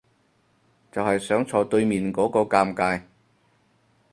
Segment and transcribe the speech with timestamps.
[0.91, 3.03] 就係想坐對面嗰個尷尬